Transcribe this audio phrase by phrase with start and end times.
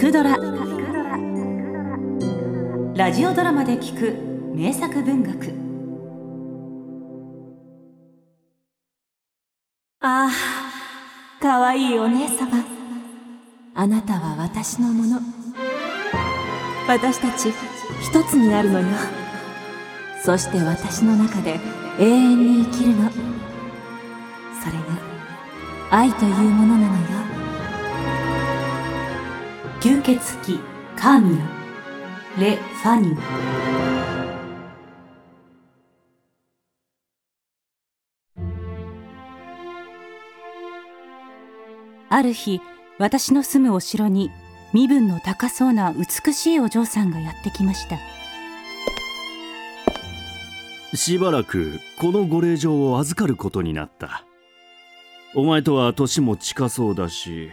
[0.00, 0.38] くドラ」
[2.96, 4.14] ラジオドラマで聞く
[4.56, 5.52] 名作文学。
[10.00, 12.64] ああかわいいお姉様。
[13.74, 15.20] あなたは私のもの。
[16.88, 17.52] 私たち
[18.00, 18.86] 一つになるのよ。
[20.24, 21.60] そして私の中で
[21.98, 23.10] 永遠に生きるの。
[23.10, 23.18] そ
[24.66, 24.80] れが
[25.90, 27.19] 愛というものなのよ。
[30.02, 30.18] 血
[30.48, 30.58] 鬼
[30.96, 31.44] カーミラ
[32.38, 33.16] レ・ファニ
[42.08, 42.60] ある日
[42.98, 44.30] 私の住むお城に
[44.72, 47.98] 身分の高そうな美しいお嬢さんがやってきました。
[50.96, 54.24] しばらくこのご令状を預かることになった。
[55.34, 57.50] お前とは年も近そうだし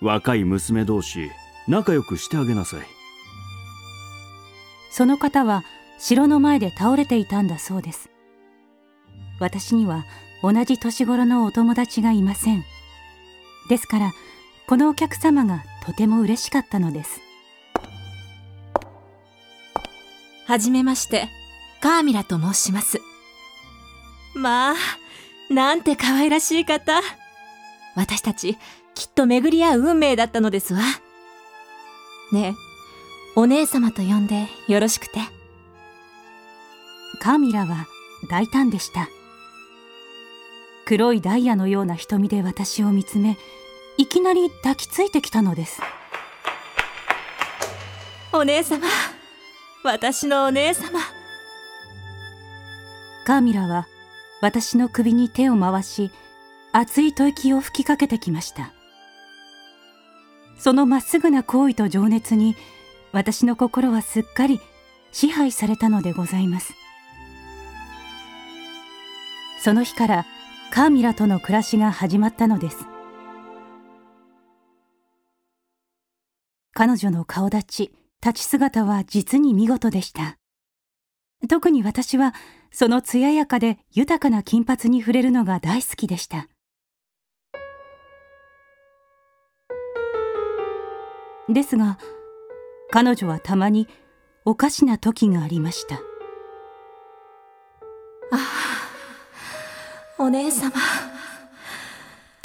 [0.00, 1.30] 若い娘同士
[1.68, 2.80] 仲良くしてあげなさい。
[4.90, 5.64] その方は
[5.98, 8.10] 城の前で倒れていたんだそうです。
[9.38, 10.04] 私には
[10.42, 12.64] 同じ年頃のお友達がいません。
[13.68, 14.12] ですから
[14.66, 17.20] このお客様がとても嬉しかったのです。
[20.46, 21.28] はじめまして
[21.80, 23.00] カーミラと申します。
[24.34, 24.74] まあ
[25.50, 27.00] なんて可愛らしい方。
[27.94, 28.56] 私たち
[28.94, 30.80] きっと巡り合う運命だったのですわ
[32.32, 32.54] ねえ。
[33.36, 35.20] お姉様と呼んでよろしくて。
[37.20, 37.86] カーミラは
[38.30, 39.08] 大胆でした。
[40.86, 43.36] 黒いダイヤのような瞳で私を見つめ
[43.98, 45.80] いきなり抱きついてきたのです。
[48.32, 48.86] お姉様。
[49.84, 51.00] 私のお姉様。
[53.28, 53.86] カーミラは
[54.40, 56.10] 私の首に手を回し
[56.72, 58.72] 熱い吐息を吹きかけてきました
[60.58, 62.56] そのまっすぐな行為と情熱に
[63.12, 64.60] 私の心はすっかり
[65.12, 66.74] 支配されたのでございます。
[69.60, 70.26] その日から
[70.70, 72.86] カーミラとの暮らしが始まったのです。
[76.74, 77.92] 彼女の顔立ち
[78.24, 80.38] 立ち姿は実に見事でした。
[81.48, 82.34] 特に私は
[82.70, 86.48] その艶やかで豊かな金髪に触れるのが大好きでした。
[91.48, 91.98] ですが
[92.90, 93.88] 彼女はたまに
[94.44, 95.96] おかしな時がありました。
[95.96, 95.98] あ
[100.18, 100.72] あお姉様。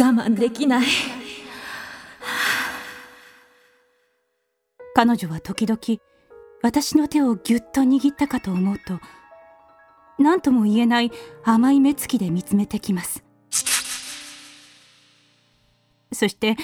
[0.00, 0.86] 我慢できない。
[4.94, 5.80] 彼女は時々
[6.62, 9.00] 私の手をぎゅっと握ったかと思うと
[10.18, 11.10] 何とも言えない
[11.44, 13.24] 甘い目つきで見つめてきます。
[16.12, 16.56] そして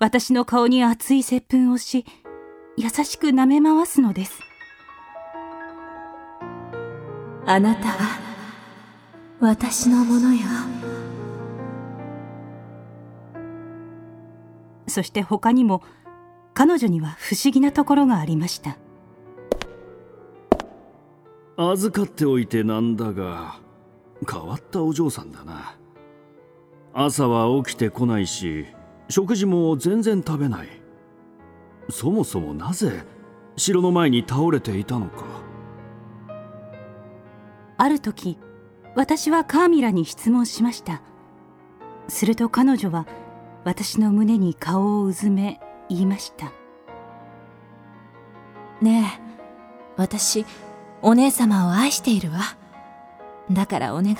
[0.00, 2.04] 私の顔に熱い接吻をし
[2.76, 4.40] 優しく舐め回すのです。
[7.44, 8.20] あなたは
[9.40, 10.40] 私のものよ。
[14.86, 15.82] そして他にも
[16.54, 18.78] 彼女には不思議なところがありました。
[21.56, 23.58] 預かっておいてなんだが
[24.30, 25.76] 変わったお嬢さんだな。
[26.94, 28.66] 朝は起きてこないし
[29.08, 30.68] 食事も全然食べない。
[31.90, 33.04] そもそもなぜ
[33.56, 35.24] 城の前に倒れていたのか。
[37.78, 38.38] ある時
[38.94, 41.02] 私はカーミラに質問しました。
[42.08, 43.06] すると彼女は
[43.64, 46.52] 私の胸に顔をうずめ言いました。
[48.80, 49.28] ねえ
[49.96, 50.44] 私
[51.02, 52.40] お姉様を愛しているわ。
[53.50, 54.16] だからお願い。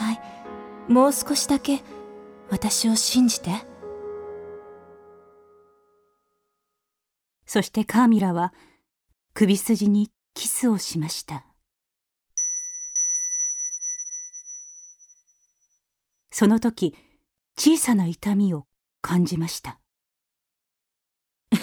[0.91, 1.82] もう少しだけ
[2.48, 3.50] 私を信じて
[7.48, 8.53] そしてカーミラは
[9.32, 11.47] 首筋にキスをしました。
[16.31, 16.94] その時
[17.56, 18.66] 小さな痛みを
[19.00, 19.81] 感じました。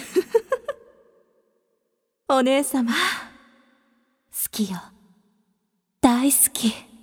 [2.28, 2.92] お姉様。
[2.92, 2.98] 好
[4.50, 4.78] きよ。
[6.00, 6.95] 大好き。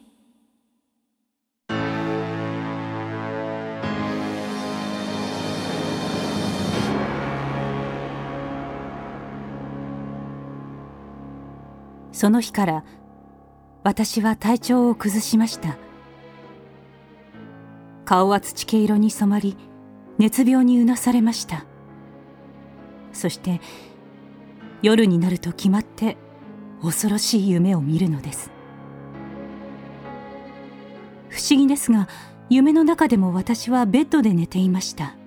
[12.24, 12.86] その日から
[13.84, 15.78] 私は体調を崩しました。
[18.06, 19.58] 顔は土毛色に染まり
[20.18, 21.66] 熱病にうなされました。
[23.12, 23.60] そして
[24.82, 26.16] 夜になると決まって
[26.82, 28.52] 恐ろしい夢を見るのです。
[31.28, 32.08] 不思議ですが
[32.50, 35.18] 夢の中でも私はベッドで寝ていました。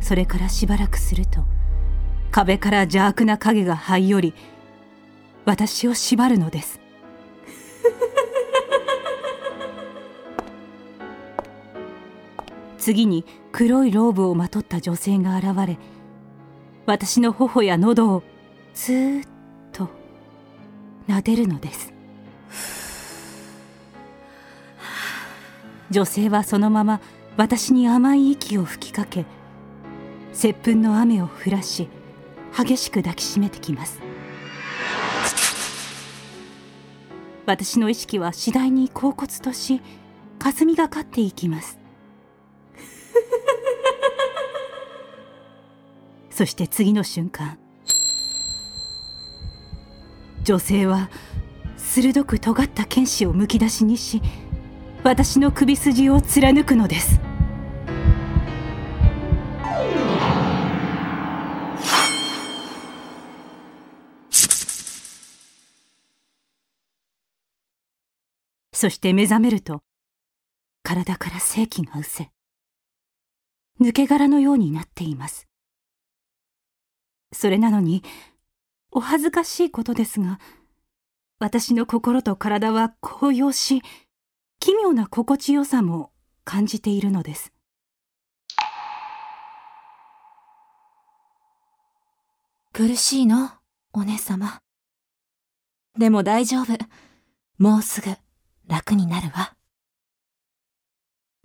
[0.00, 1.44] それからしばらくすると
[2.38, 4.32] 壁から邪悪な影が這い寄り
[5.44, 6.78] 私を縛るのです。
[12.78, 15.80] 次に黒いローブをまとった女性が現れ
[16.86, 18.22] 私の頬や喉を
[18.72, 19.28] ずーっ
[19.72, 19.88] と
[21.08, 21.92] 撫でるのです。
[25.90, 27.00] 女性はそのまま
[27.36, 29.26] 私に甘い息を吹きかけ
[30.32, 31.88] 接吻の雨を降らし
[32.56, 34.00] 激しく抱きしめてきます。
[37.46, 39.80] 私の意識は次第に恍惚とし
[40.38, 41.78] 霞がかっていきます。
[46.30, 47.58] そして次の瞬間
[50.44, 51.08] 女性は
[51.76, 54.22] 鋭く尖った剣士をむき出しにし
[55.02, 57.27] 私の首筋を貫くのです。
[68.80, 69.82] そして目覚めると
[70.84, 72.30] 体から精気が失せ
[73.80, 75.48] 抜け殻のようになっています。
[77.32, 78.04] それなのに
[78.92, 80.38] お恥ずかしいことですが
[81.40, 83.82] 私の心と体は高揚し
[84.60, 86.12] 奇妙な心地よさも
[86.44, 87.52] 感じているのです。
[92.72, 93.50] 苦しいの？
[93.92, 94.60] お姉様。
[95.98, 96.78] でも大丈夫。
[97.58, 98.16] もうすぐ。
[98.68, 99.54] 楽になるわ。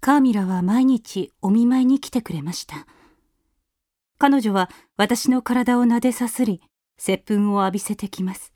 [0.02, 2.86] カーミラは毎日お見舞いに来てくれました。
[4.18, 6.62] 彼女は私の体を撫でさすり
[6.98, 8.54] 接吻を浴びせてきます。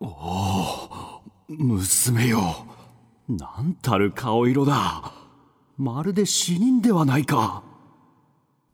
[0.00, 2.66] おお娘よ。
[3.28, 5.12] なんたる顔色だ。
[5.78, 7.62] まるで死人ではないか。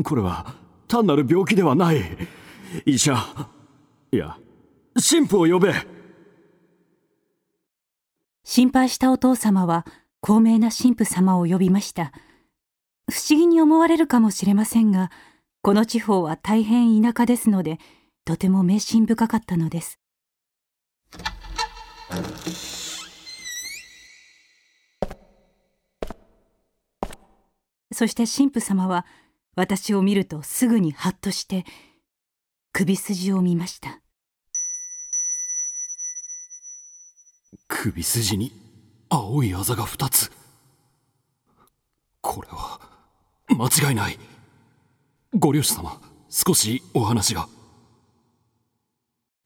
[0.03, 0.55] これは
[0.89, 2.01] 単なる病気ではない。
[2.87, 3.17] 医者
[4.13, 4.39] いや
[4.95, 6.00] 神父を呼べ。
[8.45, 9.87] 心配したお父様は
[10.21, 12.13] 高名な神父様を呼びました。
[13.11, 15.11] 不思議に思われるかもしれませんが
[15.63, 17.79] この地方は大変田舎ですので
[18.25, 19.99] とても迷信深かったのです。
[27.93, 29.05] そして神父様は
[29.57, 31.65] 私を見るとすぐにハッとして
[32.73, 34.01] 首筋を見ました。
[37.83, 38.53] 首筋に
[39.09, 40.31] 青いあざが2つ。
[42.21, 42.79] これは
[43.49, 44.19] 間違いない。
[45.33, 45.99] ご領主様
[46.29, 47.49] 少しお話が。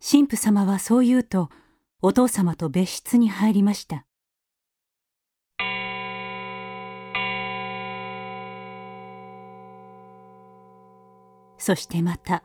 [0.00, 1.48] 神父様はそう言うと
[2.02, 4.04] お父様と別室に入りました。
[11.56, 12.42] そしてまた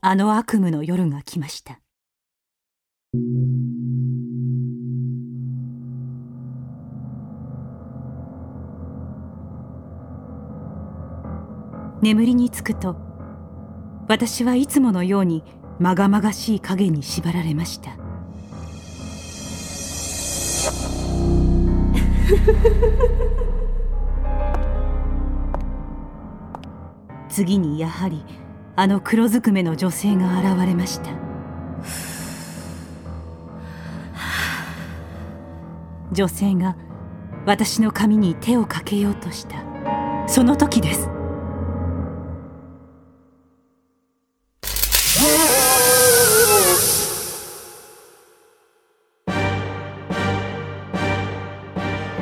[0.00, 1.80] あの悪夢の夜が来ました。
[12.06, 12.94] 眠りにつくと
[14.06, 15.42] 私はいつものように
[15.80, 17.90] まがまがしい影に縛られました。
[27.28, 28.24] 次にやはり
[28.76, 31.10] あの黒ずくめの女性が現れました。
[36.12, 36.76] 女性が
[37.46, 39.56] 私の髪に手をかけようとした。
[40.28, 41.15] その時です。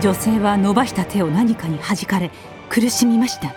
[0.05, 2.31] 女性は伸ばした手を何かに弾かれ
[2.69, 3.55] 苦しみました。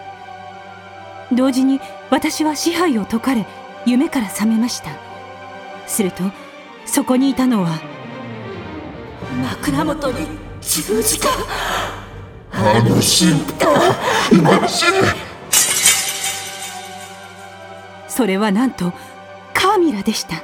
[1.29, 3.45] 同時に私は支配を解かれ
[3.85, 4.91] 夢から覚めました。
[5.87, 6.23] すると
[6.85, 7.81] そこにいたのは
[9.41, 10.25] 枕元に
[10.61, 11.27] 十字架
[12.53, 13.67] あの神父と
[14.31, 14.97] 今すぐ
[18.07, 18.93] それはなんと
[19.53, 20.41] カーミラでした。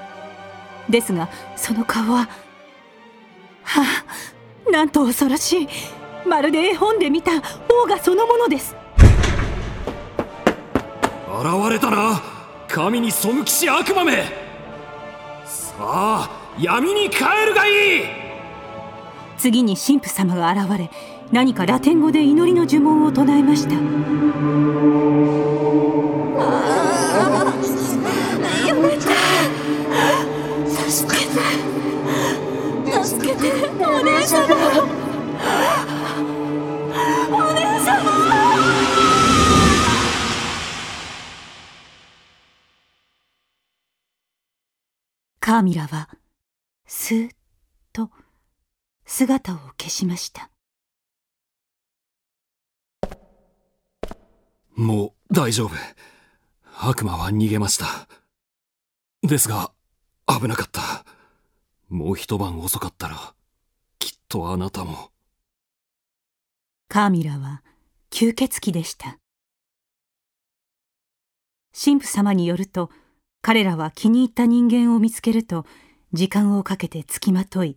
[0.89, 2.27] ですがその顔は
[3.63, 4.03] はあ
[4.73, 5.67] なんと恐ろしい。
[6.27, 7.31] まるで絵本で見た
[7.69, 8.75] 王がそのものです。
[11.27, 12.21] 現れたな。
[12.67, 14.23] 神に背きし悪魔め。
[15.45, 18.23] さあ闇に帰るがいい。
[19.37, 20.89] 次に神父様が現れ
[21.31, 23.75] 何かラテン語で祈りの呪文を唱えました
[45.63, 46.09] ミラは
[46.85, 47.31] スーッ
[47.91, 48.11] と
[49.05, 50.49] 姿を消しました。
[54.75, 55.71] もう大丈夫。
[56.79, 58.07] 悪魔は逃げました。
[59.21, 59.71] ですが
[60.27, 61.05] 危なかった。
[61.89, 63.35] もう一晩遅かったら
[63.99, 65.11] きっとあなたも。
[66.89, 67.63] カーミラは
[68.11, 69.19] 吸血鬼でした。
[71.73, 72.91] 神父様によると
[73.45, 75.65] 彼らは気に入った人間を見つけると
[76.13, 77.75] 時間をかけてつきまとい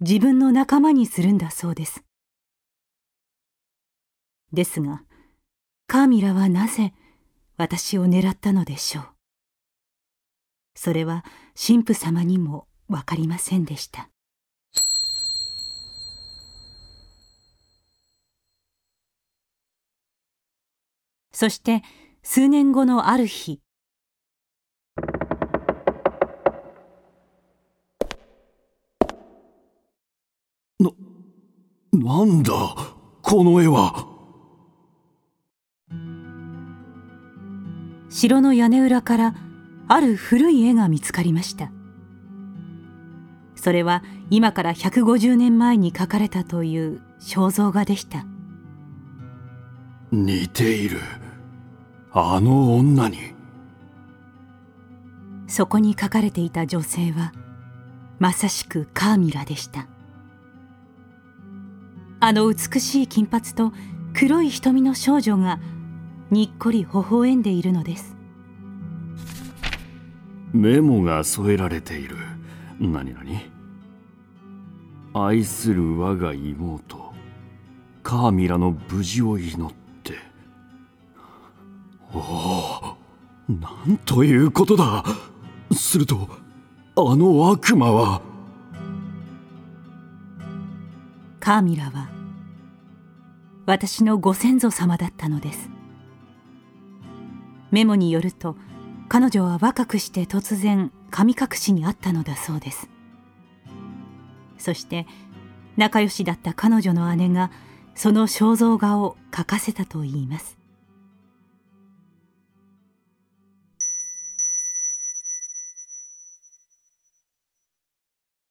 [0.00, 2.02] 自分の仲間にするんだそうです。
[4.52, 5.04] ですが
[5.86, 6.92] カーミラはなぜ
[7.56, 9.04] 私を狙ったのでしょう。
[10.74, 14.10] それは神父様にも分かりませんでした。
[21.30, 21.84] そして
[22.24, 23.60] 数年後のある日
[30.78, 30.90] な、
[31.98, 32.52] なんだ
[33.22, 34.06] この絵は。
[38.08, 39.34] 城の屋根裏から
[39.88, 41.70] ある古い絵が見つかりました。
[43.54, 48.24] それは今から150年前に描かれたという肖像画でした。
[50.12, 51.00] 似ている。
[52.12, 53.18] あの女に。
[55.48, 57.32] そこに書かれていた女性は
[58.18, 59.86] まさしくカーミラでした
[62.26, 63.72] あの美しい金髪と
[64.12, 65.60] 黒い瞳の少女が
[66.32, 68.16] にっこり微笑んでいるのです。
[70.52, 72.16] メモが添えられている。
[72.80, 73.48] 何何？
[75.14, 77.14] 愛する我が妹。
[78.02, 80.14] カーミラの無事を祈って。
[82.12, 82.96] おお
[83.48, 85.04] なんということだ。
[85.72, 86.28] すると
[86.96, 88.20] あの悪魔は。
[91.38, 92.15] カーミラは
[93.66, 95.68] 私のご先祖様だったのです。
[97.72, 98.56] メモによると
[99.08, 102.88] 彼女は若くして突然神隠しにあったのだそうです。
[104.56, 105.06] そして
[105.76, 107.50] 仲良しだった彼女の姉が
[107.96, 110.56] その肖像画を描かせたといいます。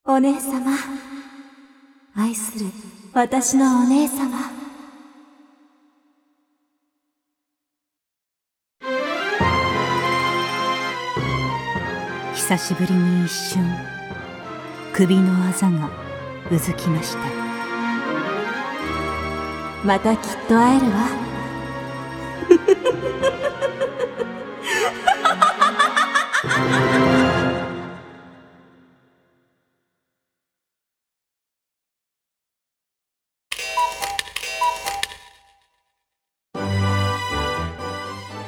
[0.03, 0.71] お姉様
[2.15, 2.65] 愛する
[3.13, 4.64] 私のお姉様。
[12.47, 13.65] 久しぶりに一瞬
[14.93, 15.89] 首のあざが
[16.51, 17.19] うずきました。
[19.83, 20.91] またきっと会えるわ。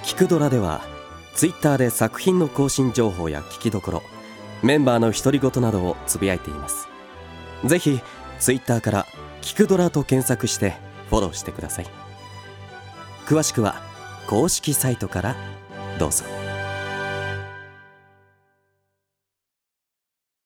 [0.04, 0.97] キクドラでは
[1.38, 4.04] ツイッターで作品の更新情報や聞きどころ
[4.64, 6.88] メンバーの独り言などをつぶやいています。
[7.64, 8.02] ぜひ
[8.40, 9.06] ツイッターから
[9.42, 10.74] キクドラと検索して
[11.12, 11.86] フォローしてください。
[13.28, 13.76] 詳しくは
[14.26, 15.36] 公式サイトから
[16.00, 16.47] どうぞ。